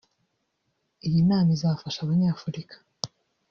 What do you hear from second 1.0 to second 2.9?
Iyi nama izafasha Abanyafurika